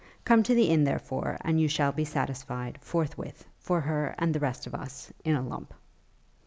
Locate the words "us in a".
4.73-5.43